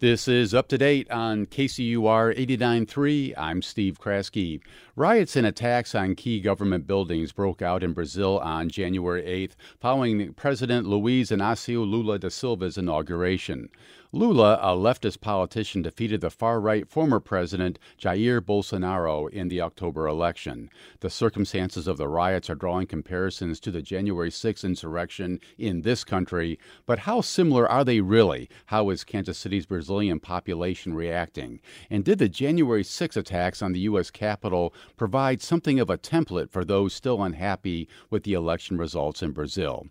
[0.00, 3.34] This is up to date on KCUR 89.3.
[3.36, 4.60] I'm Steve Kraske.
[4.94, 10.34] Riots and attacks on key government buildings broke out in Brazil on January 8th following
[10.34, 13.70] President Luiz Inácio Lula da Silva's inauguration.
[14.10, 20.06] Lula, a leftist politician, defeated the far right former president Jair Bolsonaro in the October
[20.06, 20.70] election.
[21.00, 26.04] The circumstances of the riots are drawing comparisons to the January 6 insurrection in this
[26.04, 28.48] country, but how similar are they really?
[28.66, 31.60] How is Kansas City's Brazilian population reacting?
[31.90, 34.10] And did the January 6 attacks on the U.S.
[34.10, 39.32] Capitol provide something of a template for those still unhappy with the election results in
[39.32, 39.86] Brazil?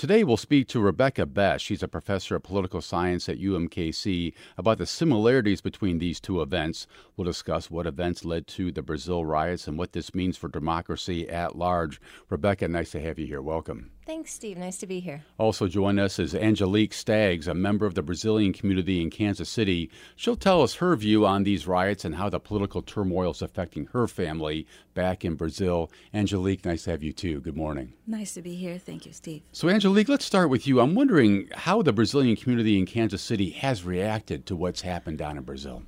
[0.00, 1.62] Today, we'll speak to Rebecca Best.
[1.62, 6.86] She's a professor of political science at UMKC about the similarities between these two events.
[7.18, 11.28] We'll discuss what events led to the Brazil riots and what this means for democracy
[11.28, 12.00] at large.
[12.30, 13.42] Rebecca, nice to have you here.
[13.42, 13.90] Welcome.
[14.10, 14.58] Thanks, Steve.
[14.58, 15.22] Nice to be here.
[15.38, 19.88] Also join us is Angelique Staggs, a member of the Brazilian community in Kansas City.
[20.16, 23.86] She'll tell us her view on these riots and how the political turmoil is affecting
[23.92, 25.92] her family back in Brazil.
[26.12, 27.40] Angelique, nice to have you too.
[27.40, 27.92] Good morning.
[28.04, 28.78] Nice to be here.
[28.78, 29.42] Thank you, Steve.
[29.52, 30.80] So, Angelique, let's start with you.
[30.80, 35.36] I'm wondering how the Brazilian community in Kansas City has reacted to what's happened down
[35.36, 35.84] in Brazil.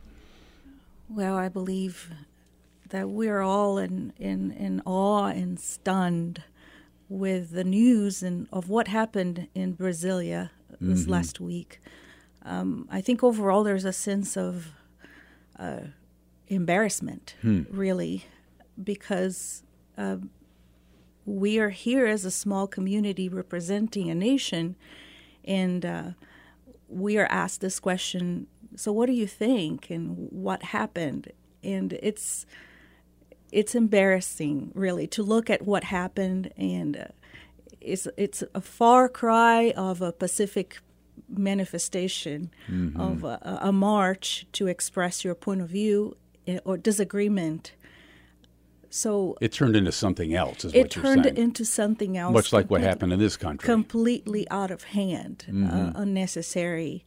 [1.08, 2.08] Well, I believe
[2.90, 6.44] that we're all in, in, in awe and stunned
[7.12, 10.48] with the news and of what happened in Brasilia
[10.80, 11.10] this mm-hmm.
[11.10, 11.78] last week.
[12.42, 14.68] Um, I think overall there's a sense of
[15.58, 15.80] uh,
[16.48, 17.62] embarrassment, hmm.
[17.70, 18.24] really,
[18.82, 19.62] because
[19.98, 20.16] uh,
[21.26, 24.74] we are here as a small community representing a nation,
[25.44, 26.10] and uh,
[26.88, 28.46] we are asked this question.
[28.74, 31.30] So, what do you think, and what happened?
[31.62, 32.46] And it's
[33.52, 37.04] it's embarrassing, really, to look at what happened, and uh,
[37.80, 40.78] it's it's a far cry of a Pacific
[41.28, 42.98] manifestation mm-hmm.
[42.98, 47.72] of a, a, march to express your point of view eh, or disagreement.
[48.88, 50.64] So it turned into something else.
[50.64, 54.84] it turned into something else, much like what happened in this country, completely out of
[54.84, 55.88] hand, uh, mm-hmm.
[55.88, 57.04] uh, unnecessary.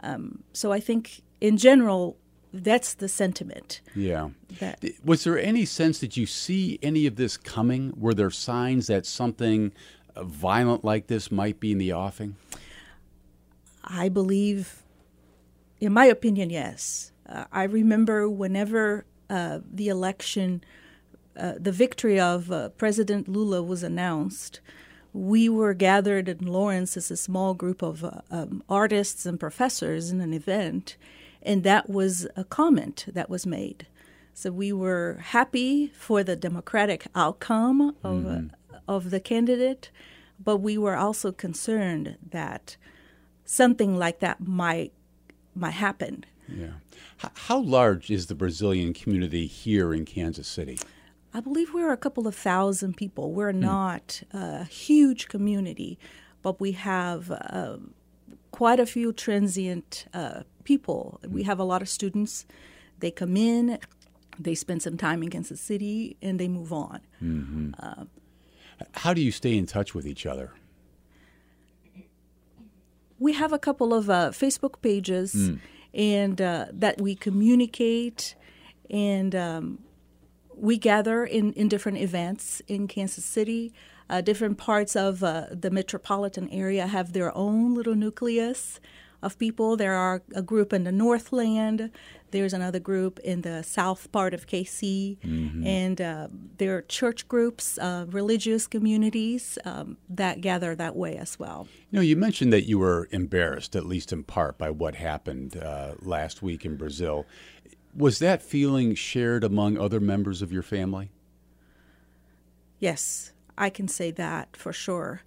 [0.00, 2.16] Um, so I think, in general,
[2.54, 3.80] that's the sentiment.
[3.96, 4.30] Yeah.
[4.60, 7.92] That, Was there any sense that you see any of this coming?
[7.96, 9.72] Were there signs that something
[10.14, 12.36] uh, violent like this might be in the offing?
[13.82, 14.84] I believe,
[15.80, 17.12] in my opinion, yes.
[17.28, 20.62] Uh, I remember whenever uh, the election,
[21.36, 24.60] uh, the victory of uh, President Lula was announced,
[25.12, 30.10] we were gathered in Lawrence as a small group of uh, um, artists and professors
[30.10, 30.96] in an event
[31.44, 33.86] and that was a comment that was made.
[34.32, 38.40] So we were happy for the democratic outcome of, uh,
[38.88, 39.90] of the candidate,
[40.42, 42.76] but we were also concerned that
[43.44, 44.92] something like that might
[45.54, 46.24] might happen.
[46.48, 46.72] Yeah.
[47.22, 50.78] H- how large is the Brazilian community here in Kansas City?
[51.32, 53.32] I believe we're a couple of thousand people.
[53.32, 53.60] We're hmm.
[53.60, 55.98] not a huge community,
[56.42, 57.76] but we have uh,
[58.54, 61.18] quite a few transient uh, people.
[61.28, 62.46] We have a lot of students.
[63.00, 63.80] They come in,
[64.38, 67.00] they spend some time in Kansas City, and they move on.
[67.20, 67.72] Mm-hmm.
[67.82, 68.04] Uh,
[68.92, 70.52] How do you stay in touch with each other?
[73.18, 75.58] We have a couple of uh, Facebook pages, mm.
[75.92, 78.36] and uh, that we communicate,
[78.88, 79.78] and um,
[80.54, 83.72] we gather in, in different events in Kansas City.
[84.14, 88.78] Uh, different parts of uh, the metropolitan area have their own little nucleus
[89.22, 89.76] of people.
[89.76, 91.90] There are a group in the Northland.
[92.30, 95.66] There's another group in the south part of KC, mm-hmm.
[95.66, 101.36] and uh, there are church groups, uh, religious communities um, that gather that way as
[101.40, 101.66] well.
[101.90, 105.56] You know, you mentioned that you were embarrassed, at least in part, by what happened
[105.56, 107.26] uh, last week in Brazil.
[107.96, 111.10] Was that feeling shared among other members of your family?
[112.78, 115.22] Yes, I can say that for sure.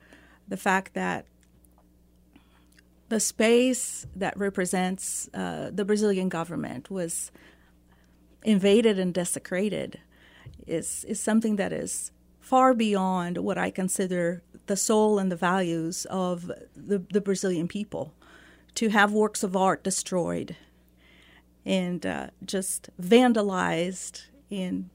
[0.47, 1.25] The fact that
[3.09, 7.31] the space that represents uh, the Brazilian government was
[8.43, 9.99] invaded and desecrated
[10.65, 16.05] is, is something that is far beyond what I consider the soul and the values
[16.09, 18.13] of the, the Brazilian people.
[18.75, 20.55] To have works of art destroyed
[21.65, 24.89] and uh, just vandalized, and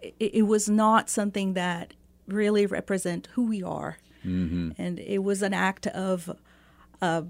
[0.00, 1.92] it, it, was not something that
[2.32, 3.98] really represent who we are.
[4.24, 4.70] Mm-hmm.
[4.78, 6.36] And it was an act of
[7.00, 7.22] uh,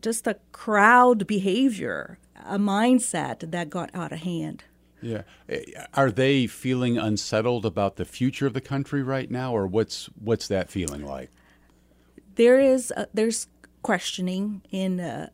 [0.00, 4.64] just a crowd behavior, a mindset that got out of hand.
[5.00, 5.62] Yeah, eh,
[5.94, 10.46] are they feeling unsettled about the future of the country right now, or what's what's
[10.48, 11.30] that feeling like?
[12.36, 13.48] There is uh, there's
[13.82, 15.28] questioning in uh,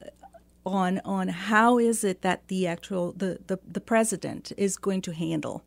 [0.65, 5.13] on on how is it that the actual the, the, the president is going to
[5.13, 5.63] handle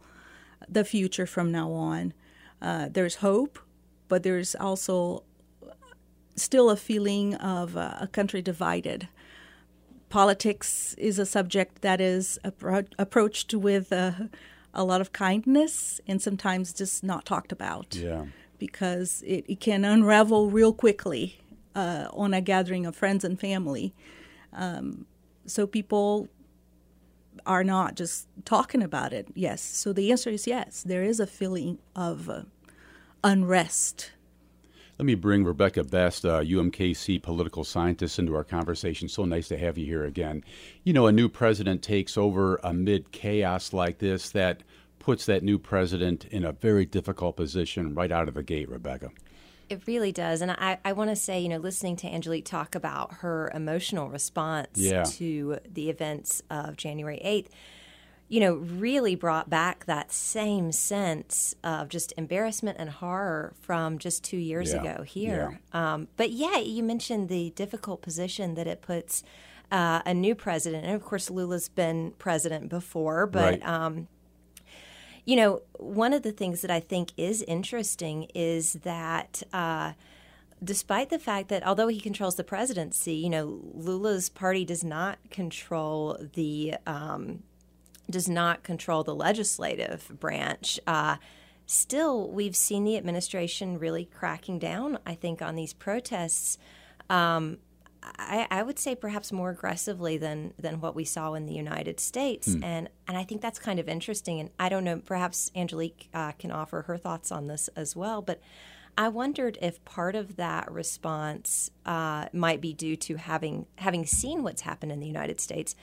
[0.68, 2.14] the future from now on.
[2.62, 3.60] Uh, there's hope,
[4.08, 5.24] but there's also
[6.36, 9.08] still a feeling of uh, a country divided.
[10.10, 14.12] Politics is a subject that is appro- approached with uh,
[14.74, 17.96] a lot of kindness and sometimes just not talked about.
[17.96, 18.26] Yeah.
[18.60, 21.40] Because it, it can unravel real quickly
[21.76, 23.94] uh, on a gathering of friends and family.
[24.54, 25.06] Um,
[25.46, 26.28] so people
[27.46, 29.28] are not just talking about it.
[29.34, 29.62] Yes.
[29.62, 30.84] So the answer is yes.
[30.84, 32.44] There is a feeling of uh,
[33.24, 34.12] unrest.
[35.00, 39.10] Let me bring Rebecca Best, uh, UMKC political scientist, into our conversation.
[39.10, 40.44] So nice to have you here again.
[40.84, 44.62] You know, a new president takes over amid chaos like this that
[45.00, 49.10] puts that new president in a very difficult position right out of the gate, Rebecca.
[49.72, 50.42] It really does.
[50.42, 54.10] And I, I want to say, you know, listening to Angelique talk about her emotional
[54.10, 55.04] response yeah.
[55.04, 57.48] to the events of January 8th,
[58.28, 64.26] you know, really brought back that same sense of just embarrassment and horror from just
[64.26, 64.82] two years Yeah.
[64.82, 65.62] ago here.
[65.72, 69.24] Um, but yeah, you mentioned the difficult position that it puts
[69.72, 70.86] uh, a new president.
[70.86, 73.62] And of course, Lula's been president before, but.
[73.62, 73.66] Right.
[73.66, 74.08] Um,
[75.26, 79.94] you know, one of the things that I think is interesting is that uh,
[80.64, 85.18] despite the fact that although he controls the presidency, you know, Lula's party does not
[85.30, 87.44] control the um,
[88.10, 90.80] does not control the legislative branch.
[90.86, 91.16] Uh,
[91.66, 95.00] still, we've seen the administration really cracking down.
[95.06, 96.58] I think on these protests.
[97.10, 97.58] Um,
[98.04, 102.00] I, I would say perhaps more aggressively than than what we saw in the United
[102.00, 104.40] States, and and I think that's kind of interesting.
[104.40, 108.22] And I don't know, perhaps Angelique uh, can offer her thoughts on this as well.
[108.22, 108.42] But
[108.98, 114.44] I wondered if part of that response uh, might be due to having having seen
[114.44, 115.76] what's happened in the United States,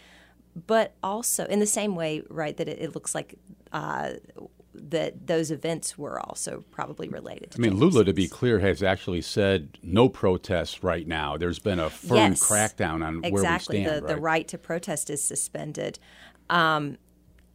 [0.66, 2.56] but also in the same way, right?
[2.56, 3.36] That it, it looks like.
[3.72, 4.14] Uh,
[4.78, 7.50] that those events were also probably related.
[7.52, 11.36] To I mean, Lula, to be clear, has actually said no protests right now.
[11.36, 14.22] There's been a firm Yes, crackdown on where we exactly stand, the, the right?
[14.22, 15.98] right to protest is suspended.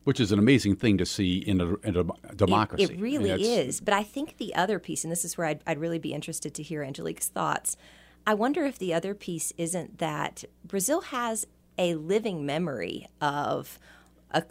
[0.04, 2.84] which is an amazing thing to see in a, in a democracy.
[2.84, 3.80] It, it really I mean, is.
[3.80, 6.54] But I think the other piece, and this is where I'd, I'd really be interested
[6.56, 7.78] to hear Angelique's thoughts.
[8.26, 11.46] I wonder if the other piece isn't that Brazil has
[11.78, 13.80] a living memory of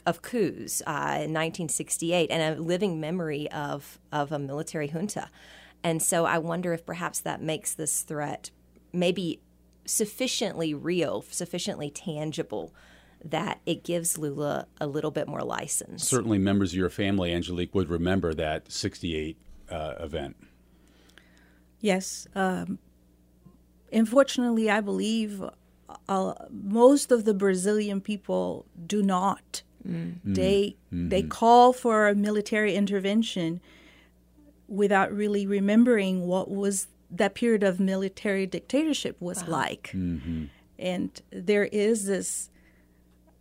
[0.06, 5.29] of coups uh, in 1968 and a living memory of of a military junta,
[5.82, 8.50] and so I wonder if perhaps that makes this threat
[8.93, 9.40] maybe
[9.84, 12.75] sufficiently real, sufficiently tangible.
[13.25, 16.02] That it gives Lula a little bit more license.
[16.08, 19.37] Certainly, members of your family, Angelique, would remember that 68
[19.70, 20.37] uh, event.
[21.81, 22.26] Yes.
[22.35, 22.78] Um,
[23.93, 25.40] unfortunately, I believe
[26.08, 29.62] uh, most of the Brazilian people do not.
[30.25, 33.61] They they call for a military intervention
[34.69, 39.90] without really remembering what was that period of military dictatorship was like.
[40.79, 42.50] And there is this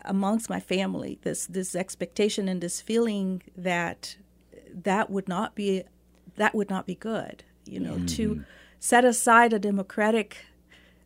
[0.04, 4.18] amongst my family this this expectation and this feeling that
[4.74, 5.84] that would not be
[6.38, 8.44] that would not be good you know to
[8.80, 10.38] set aside a democratic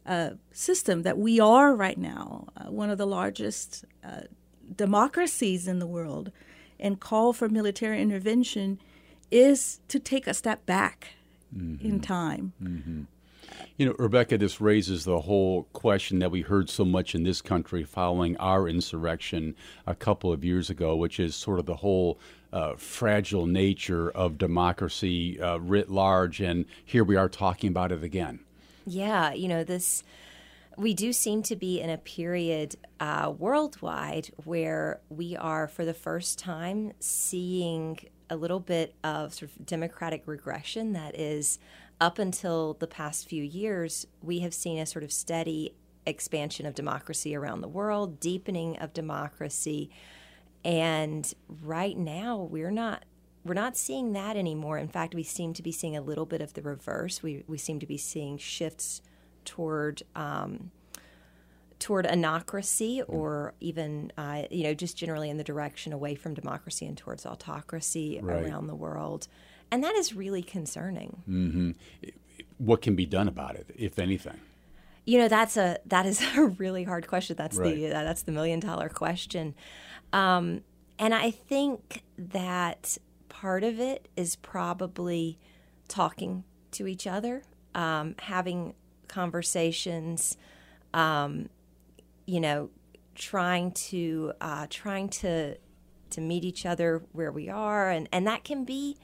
[0.05, 4.21] uh, system that we are right now uh, one of the largest uh,
[4.75, 6.31] democracies in the world
[6.79, 8.79] and call for military intervention
[9.31, 11.09] is to take a step back
[11.83, 12.53] in time
[13.77, 17.41] You know, Rebecca, this raises the whole question that we heard so much in this
[17.41, 19.55] country following our insurrection
[19.85, 22.17] a couple of years ago, which is sort of the whole
[22.53, 26.39] uh, fragile nature of democracy uh, writ large.
[26.39, 28.39] And here we are talking about it again.
[28.85, 30.03] Yeah, you know, this,
[30.77, 35.93] we do seem to be in a period uh, worldwide where we are, for the
[35.93, 41.59] first time, seeing a little bit of sort of democratic regression that is
[42.01, 46.75] up until the past few years, we have seen a sort of steady expansion of
[46.75, 49.89] democracy around the world, deepening of democracy.
[50.63, 53.05] And right now, we're not
[53.45, 54.79] we're not seeing that anymore.
[54.79, 57.21] In fact, we seem to be seeing a little bit of the reverse.
[57.21, 59.01] We we seem to be seeing shifts
[59.45, 60.71] toward um,
[61.79, 66.85] toward anocracy, or even uh, you know just generally in the direction away from democracy
[66.85, 68.43] and towards autocracy Right.
[68.45, 69.27] around the world,
[69.71, 71.71] and that is really concerning.
[72.57, 74.39] What can be done about it, if anything?
[75.05, 77.35] You know, that's a that is a really hard question.
[77.35, 77.75] That's Right.
[77.75, 79.53] the uh, that's the million dollar question,
[80.13, 80.61] um,
[80.97, 82.97] and I think that
[83.29, 85.37] part of it is probably
[85.87, 87.43] talking to each other,
[87.75, 88.73] um, having
[89.15, 90.35] conversations,
[90.93, 91.47] um,
[92.25, 92.69] you know,
[93.15, 95.55] trying to uh, trying to
[96.09, 98.97] to meet each other where we are, and and that can be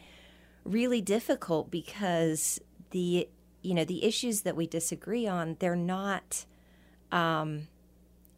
[0.66, 2.60] really difficult because
[2.92, 3.30] the
[3.62, 6.46] you know the issues that we disagree on they're not.
[7.12, 7.68] Um,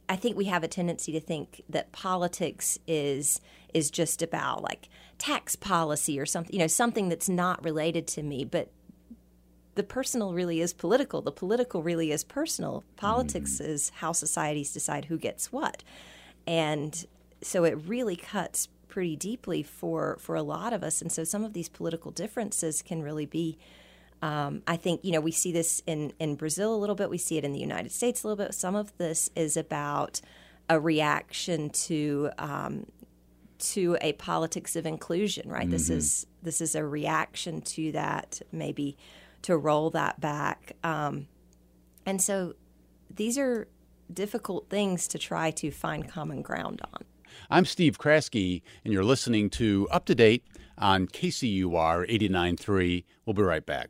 [0.09, 3.41] I think we have a tendency to think that politics is
[3.73, 8.21] is just about like tax policy or something, you know, something that's not related to
[8.21, 8.45] me.
[8.45, 8.69] But
[9.75, 11.21] the personal really is political.
[11.21, 12.83] The political really is personal.
[12.95, 13.67] Politics mm.
[13.67, 15.83] is how societies decide who gets what,
[16.45, 17.05] and
[17.41, 21.01] so it really cuts pretty deeply for for a lot of us.
[21.01, 23.57] And so some of these political differences can really be.
[24.21, 27.09] Um, I think you know we see this in in Brazil a little bit.
[27.09, 28.53] We see it in the United States a little bit.
[28.53, 30.21] Some of this is about
[30.69, 32.85] a reaction to um,
[33.59, 35.49] to a politics of inclusion.
[35.49, 35.63] Right.
[35.63, 35.71] Mm-hmm.
[35.71, 38.41] This is this is a reaction to that.
[38.51, 38.95] Maybe
[39.43, 40.73] to roll that back.
[40.83, 41.27] Um,
[42.05, 42.55] and so
[43.13, 43.67] these are
[44.11, 47.03] difficult things to try to find common ground on.
[47.49, 50.43] I'm Steve Kraske, and you're listening to Up to Date
[50.77, 53.03] on KCUR 89.3.
[53.25, 53.89] We'll be right back.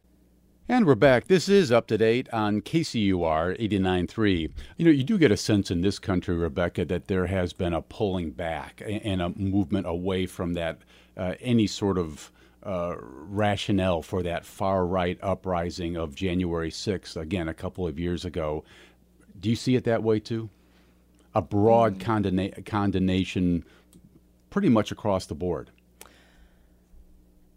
[0.69, 1.27] And we're back.
[1.27, 4.51] This is Up to Date on KCUR 89.3.
[4.77, 7.73] You know, you do get a sense in this country, Rebecca, that there has been
[7.73, 10.79] a pulling back and a movement away from that,
[11.17, 12.31] uh, any sort of
[12.65, 18.25] uh, rationale for that far right uprising of January 6th, again, a couple of years
[18.25, 18.63] ago.
[19.39, 20.49] Do you see it that way too?
[21.35, 22.01] A broad mm.
[22.01, 23.65] condemna- condemnation
[24.49, 25.71] pretty much across the board.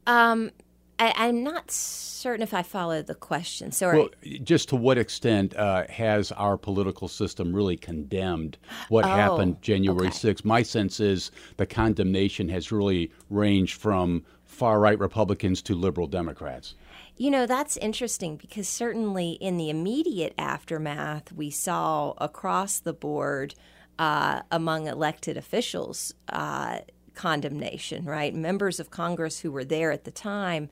[0.07, 0.51] Um,
[0.99, 3.71] I, am not certain if I followed the question.
[3.71, 3.99] Sorry.
[3.99, 4.09] Well,
[4.43, 8.57] just to what extent uh, has our political system really condemned
[8.89, 10.33] what oh, happened January okay.
[10.33, 10.45] 6th?
[10.45, 16.75] My sense is the condemnation has really ranged from far right Republicans to liberal Democrats.
[17.19, 23.55] You know, that's interesting because certainly in the immediate aftermath, we saw across the board
[23.99, 26.81] uh, among elected officials uh,
[27.15, 28.35] condemnation, right?
[28.35, 30.69] Members of Congress who were there at the time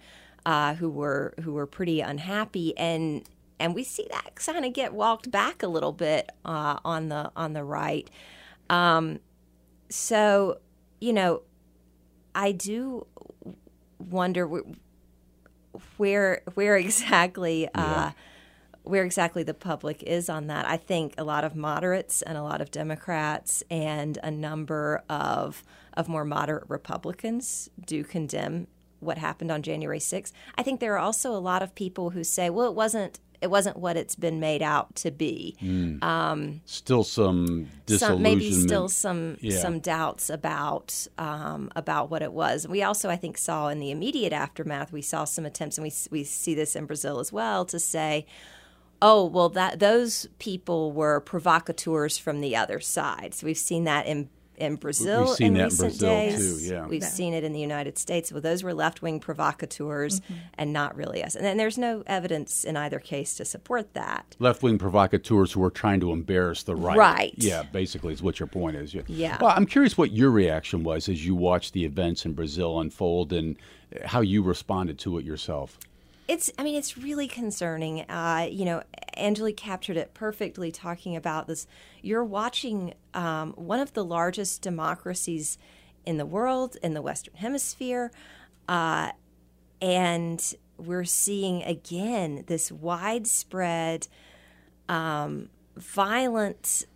[0.46, 3.24] uh, who were who were pretty unhappy and
[3.58, 7.30] and we see that kind of get walked back a little bit uh, on the
[7.36, 8.10] on the right.
[8.68, 9.20] Um,
[9.88, 10.58] so,
[11.00, 11.42] you know,
[12.34, 13.06] I do
[14.10, 14.62] wonder
[15.96, 18.10] where where exactly uh,
[18.82, 20.66] where exactly the public is on that.
[20.68, 25.64] I think a lot of moderates and a lot of Democrats and a number of
[25.94, 28.66] of more moderate Republicans do condemn
[29.00, 30.32] what happened on January 6th.
[30.56, 33.50] I think there are also a lot of people who say, well, it wasn't it
[33.50, 35.54] wasn't what it's been made out to be.
[35.60, 36.02] Mm.
[36.02, 38.00] Um, still some disillusionment.
[38.00, 39.58] Some, maybe still some yeah.
[39.58, 42.66] some doubts about um, about what it was.
[42.66, 45.92] We also, I think, saw in the immediate aftermath, we saw some attempts, and we
[46.10, 48.26] we see this in Brazil as well, to say.
[49.02, 53.34] Oh well, that those people were provocateurs from the other side.
[53.34, 56.62] So we've seen that in in Brazil We've seen in that recent in Brazil days.
[56.62, 56.86] Too, yeah.
[56.86, 57.08] We've yeah.
[57.08, 58.32] seen it in the United States.
[58.32, 60.34] Well, those were left wing provocateurs mm-hmm.
[60.54, 61.34] and not really us.
[61.34, 64.36] And, and there's no evidence in either case to support that.
[64.38, 66.96] Left wing provocateurs who are trying to embarrass the right.
[66.96, 67.34] Right.
[67.36, 68.94] Yeah, basically, is what your point is.
[68.94, 69.02] Yeah.
[69.06, 69.38] yeah.
[69.40, 73.32] Well, I'm curious what your reaction was as you watched the events in Brazil unfold
[73.32, 73.56] and
[74.04, 75.78] how you responded to it yourself.
[76.26, 78.00] It's, I mean, it's really concerning.
[78.02, 78.82] Uh, you know,
[79.16, 81.66] Angelique captured it perfectly talking about this.
[82.02, 85.58] You're watching um, one of the largest democracies
[86.06, 88.10] in the world, in the Western Hemisphere,
[88.68, 89.10] uh,
[89.80, 94.08] and we're seeing again this widespread
[94.88, 96.86] um, violent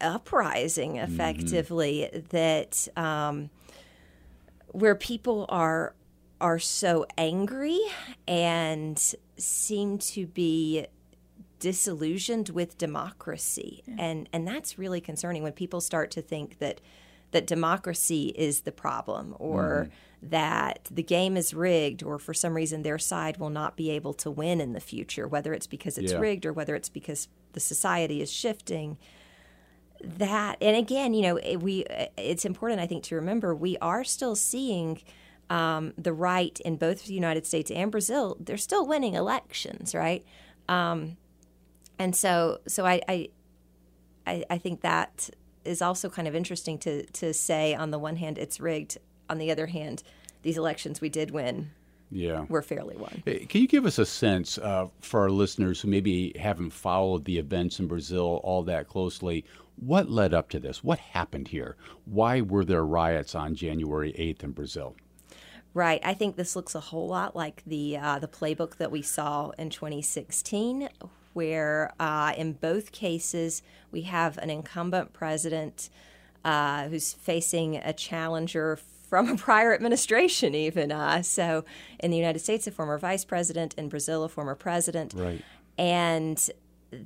[0.00, 1.12] uprising, mm-hmm.
[1.12, 2.26] effectively, mm-hmm.
[2.30, 3.50] that um,
[4.68, 5.94] where people are
[6.40, 7.78] are so angry
[8.26, 10.86] and seem to be
[11.58, 13.94] disillusioned with democracy yeah.
[13.98, 16.80] and and that's really concerning when people start to think that
[17.32, 20.30] that democracy is the problem or mm.
[20.30, 24.14] that the game is rigged or for some reason their side will not be able
[24.14, 26.18] to win in the future whether it's because it's yeah.
[26.18, 28.96] rigged or whether it's because the society is shifting
[30.02, 31.84] that and again you know we
[32.16, 34.98] it's important i think to remember we are still seeing
[35.50, 40.24] um, the right in both the United States and Brazil, they're still winning elections, right?
[40.68, 41.16] Um,
[41.98, 43.00] and so, so I,
[44.26, 45.28] I, I, think that
[45.64, 47.74] is also kind of interesting to to say.
[47.74, 48.96] On the one hand, it's rigged.
[49.28, 50.04] On the other hand,
[50.42, 51.72] these elections we did win.
[52.12, 53.22] Yeah, we're fairly won.
[53.24, 57.38] Can you give us a sense uh, for our listeners who maybe haven't followed the
[57.38, 59.44] events in Brazil all that closely?
[59.76, 60.84] What led up to this?
[60.84, 61.76] What happened here?
[62.04, 64.96] Why were there riots on January 8th in Brazil?
[65.72, 66.00] Right.
[66.04, 69.50] I think this looks a whole lot like the uh, the playbook that we saw
[69.50, 70.88] in 2016,
[71.32, 73.62] where uh, in both cases
[73.92, 75.88] we have an incumbent president
[76.44, 80.90] uh, who's facing a challenger from a prior administration, even.
[80.90, 81.64] Uh, so
[82.00, 85.14] in the United States, a former vice president, in Brazil, a former president.
[85.14, 85.42] Right.
[85.78, 86.50] And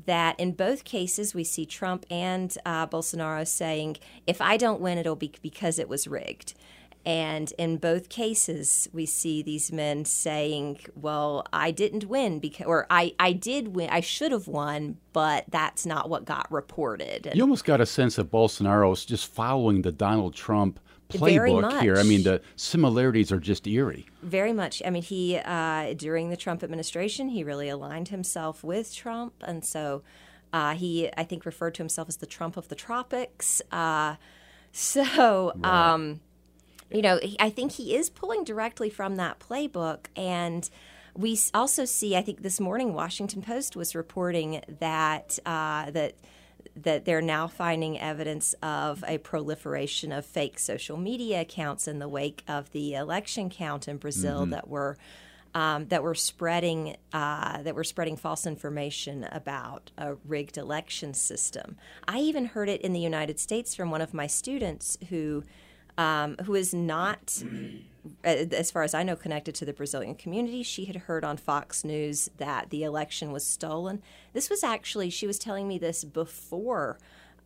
[0.06, 4.98] that in both cases, we see Trump and uh, Bolsonaro saying, if I don't win,
[4.98, 6.54] it'll be because it was rigged.
[7.06, 12.86] And in both cases, we see these men saying, well, I didn't win because, or
[12.88, 17.26] I, I did win, I should have won, but that's not what got reported.
[17.26, 21.96] And You almost got a sense of Bolsonaro's just following the Donald Trump playbook here.
[21.96, 24.06] I mean, the similarities are just eerie.
[24.22, 24.82] Very much.
[24.84, 29.64] I mean, he uh, during the Trump administration, he really aligned himself with Trump, and
[29.64, 30.02] so
[30.52, 33.60] uh, he, I think, referred to himself as the Trump of the tropics.
[33.70, 34.16] Uh,
[34.72, 36.20] so, um,
[36.90, 40.68] you know, I think he is pulling directly from that playbook, and
[41.16, 42.16] we also see.
[42.16, 46.14] I think this morning, Washington Post was reporting that uh, that
[46.76, 52.08] that they're now finding evidence of a proliferation of fake social media accounts in the
[52.08, 54.96] wake of the election count in Brazil that were
[55.54, 61.76] um, that were spreading uh, that were spreading false information about a rigged election system.
[62.08, 65.44] I even heard it in the United States from one of my students who
[65.98, 67.42] um, who is not
[68.24, 70.62] uh, as far as I know, connected to the Brazilian community.
[70.62, 74.02] She had heard on Fox News that the election was stolen.
[74.32, 76.98] This was actually, she was telling me this before,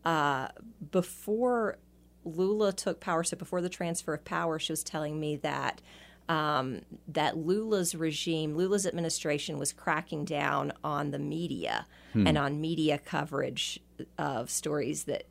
[0.05, 0.49] uh,
[0.91, 1.79] before
[2.25, 3.23] Lula took power.
[3.23, 5.81] So before the transfer of power, she was telling me that
[6.29, 11.87] um, that Lula's regime, Lula's administration, was cracking down on the media
[12.27, 13.81] and on media coverage
[14.19, 15.25] of stories that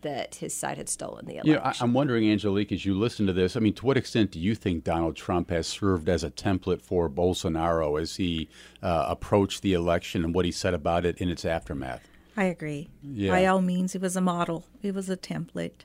[0.00, 1.50] that his side had stolen the election.
[1.50, 3.96] You know, I, I'm wondering, Angelique, as you listen to this, I mean, to what
[3.96, 8.48] extent do you think Donald Trump has served as a template for Bolsonaro as he
[8.82, 12.08] uh, approached the election and what he said about it in its aftermath?
[12.36, 12.88] I agree.
[13.02, 13.30] Yeah.
[13.30, 14.64] By all means, it was a model.
[14.82, 15.84] It was a template.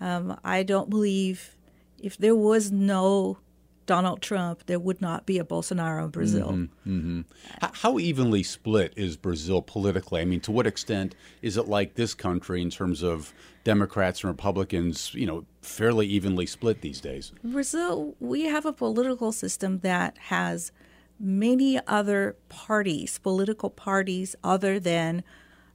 [0.00, 1.56] Um, I don't believe
[2.02, 3.38] if there was no
[3.86, 6.48] Donald Trump, there would not be a Bolsonaro in Brazil.
[6.48, 7.20] Mm-hmm, mm-hmm.
[7.62, 10.20] H- How evenly split is Brazil politically?
[10.20, 13.32] I mean, to what extent is it like this country in terms of
[13.64, 17.32] Democrats and Republicans, you know, fairly evenly split these days?
[17.42, 20.72] Brazil, we have a political system that has
[21.18, 25.22] many other parties, political parties other than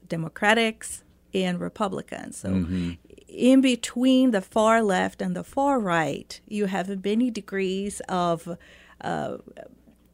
[0.07, 2.37] Democrats and Republicans.
[2.37, 2.91] So, mm-hmm.
[3.27, 8.57] In between the far left and the far right, you have many degrees of
[9.01, 9.37] uh,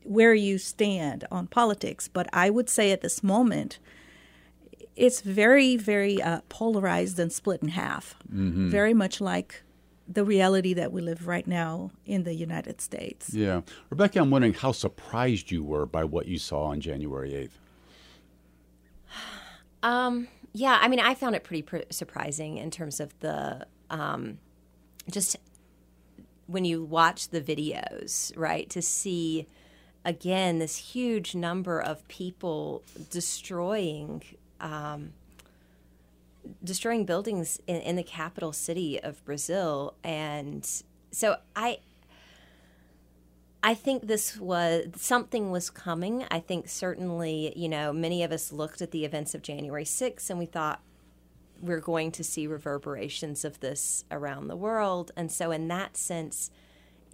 [0.03, 2.07] where you stand on politics.
[2.07, 3.79] But I would say at this moment,
[4.95, 8.15] it's very, very uh, polarized and split in half.
[8.69, 9.63] Very much like
[10.07, 13.33] the reality that we live right now in the United States.
[13.33, 13.61] Yeah.
[13.89, 17.51] Rebecca, I'm wondering how surprised you were by what you saw on January 8th.
[19.81, 24.37] Um, yeah, I mean, I found it pretty pr- surprising in terms of the um,
[25.09, 25.35] just
[26.47, 28.69] when you watch the videos, right?
[28.69, 29.47] To see
[30.05, 34.21] again this huge number of people destroying
[34.61, 35.13] um,
[36.63, 40.69] destroying buildings in, in the capital city of Brazil, and
[41.11, 41.79] so I
[43.65, 46.25] I think this was something was coming.
[46.29, 50.29] I think certainly, you know, many of us looked at the events of January 6th
[50.29, 50.81] and we thought
[51.61, 55.11] we're going to see reverberations of this around the world.
[55.15, 56.51] And so in that sense,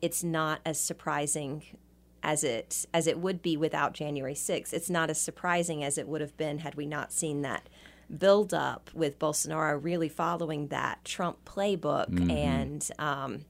[0.01, 1.61] it's not as surprising
[2.23, 4.73] as it as it would be without January 6th.
[4.73, 7.69] It's not as surprising as it would have been had we not seen that
[8.17, 13.45] build up with Bolsonaro really following that Trump playbook and um,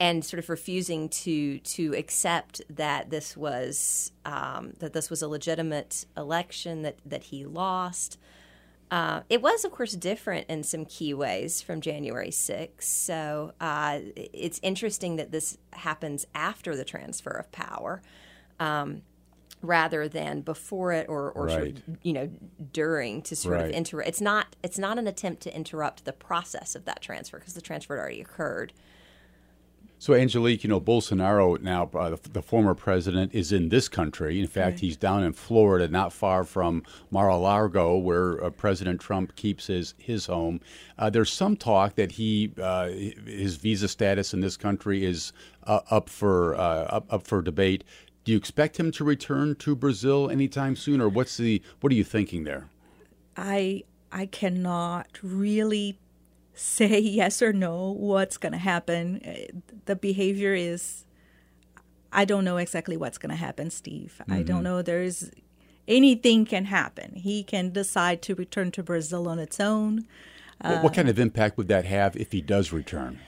[0.00, 5.28] and sort of refusing to to accept that this was um, that this was a
[5.28, 8.18] legitimate election that that he lost.
[8.90, 12.82] Uh, it was, of course, different in some key ways from January 6th.
[12.82, 18.02] So uh, it's interesting that this happens after the transfer of power
[18.58, 19.02] um,
[19.62, 22.28] rather than before it or, or sort of, you know,
[22.72, 23.66] during to sort Right.
[23.66, 24.08] of interrupt.
[24.08, 27.60] It's not, it's not an attempt to interrupt the process of that transfer because the
[27.60, 28.72] transfer had already occurred.
[30.00, 34.40] So, Angelique, you know, Bolsonaro now, uh, the, the former president, is in this country.
[34.40, 39.66] In fact, he's down in Florida, not far from Mar-a-Lago, where uh, President Trump keeps
[39.66, 40.62] his his home.
[40.98, 45.34] Uh, there's some talk that he uh, his visa status in this country is
[45.64, 47.84] uh, up for uh, up, up for debate.
[48.24, 51.96] Do you expect him to return to Brazil anytime soon, or what's the what are
[51.96, 52.70] you thinking there?
[53.36, 55.98] I I cannot really
[56.54, 59.20] say yes or no what's going to happen.
[59.24, 61.04] Uh, The behavior is
[62.12, 64.20] I don't know exactly what's going to happen, Steve.
[64.28, 64.82] I don't know.
[64.82, 65.30] There's
[65.86, 67.14] anything can happen.
[67.14, 70.06] He can decide to return to Brazil on its own.
[70.60, 73.20] what, what kind of impact would that have if he does return?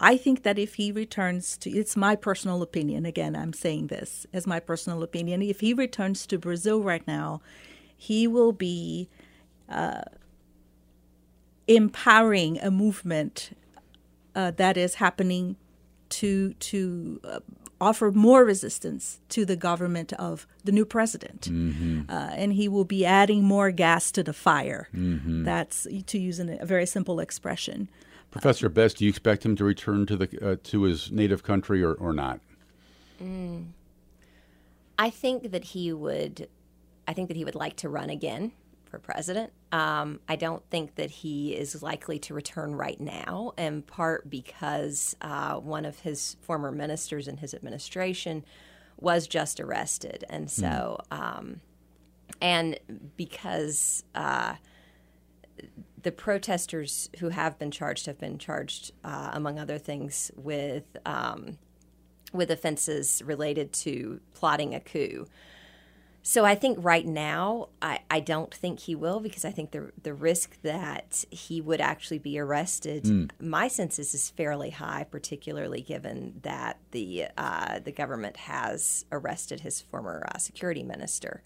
[0.00, 3.04] I think that if he returns to, it's my personal opinion.
[3.04, 5.42] Again, I'm saying this as my personal opinion.
[5.42, 7.40] If he returns to Brazil right now,
[7.96, 9.08] he will be
[9.68, 10.02] uh,
[11.68, 13.50] empowering a movement
[14.34, 15.56] uh, that is happening
[16.08, 17.40] to to uh,
[17.80, 22.02] offer more resistance to the government of the new president, mm-hmm.
[22.08, 24.88] uh, and he will be adding more gas to the fire.
[24.94, 25.44] Mm-hmm.
[25.44, 27.88] That's to use an, a very simple expression.
[28.30, 31.82] Professor Best, do you expect him to return to the uh, to his native country
[31.82, 32.40] or, or not?
[33.22, 33.68] Mm.
[34.98, 36.48] I think that he would.
[37.06, 38.52] I think that he would like to run again
[38.88, 39.52] for president.
[39.72, 45.16] Um, I don't think that he is likely to return right now, in part because
[45.20, 48.44] uh, one of his former ministers in his administration
[48.98, 51.18] was just arrested, and so, mm.
[51.18, 51.60] um,
[52.40, 52.78] and
[53.16, 54.04] because.
[54.14, 54.54] Uh,
[56.00, 61.58] the protesters who have been charged have been charged, uh, among other things, with um,
[62.32, 65.26] with offenses related to plotting a coup.
[66.28, 69.92] So I think right now, I, I don't think he will because I think the
[70.02, 73.30] the risk that he would actually be arrested, mm.
[73.40, 79.60] my sense is, is fairly high, particularly given that the uh, the government has arrested
[79.60, 81.42] his former uh, security minister.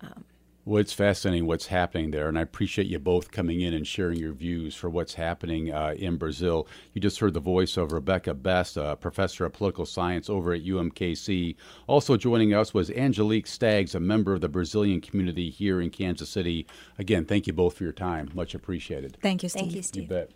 [0.00, 0.24] Um,
[0.70, 4.20] well, it's fascinating what's happening there, and I appreciate you both coming in and sharing
[4.20, 6.68] your views for what's happening uh, in Brazil.
[6.92, 10.64] You just heard the voice of Rebecca Best, a professor of political science over at
[10.64, 11.56] UMKC.
[11.88, 16.30] Also joining us was Angelique Staggs, a member of the Brazilian community here in Kansas
[16.30, 16.68] City.
[17.00, 18.30] Again, thank you both for your time.
[18.32, 19.18] Much appreciated.
[19.20, 19.62] Thank you, Steve.
[19.62, 20.02] Thank you, Steve.
[20.04, 20.30] You bet.